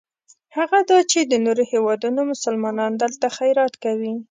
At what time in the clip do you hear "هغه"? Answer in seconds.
0.57-0.79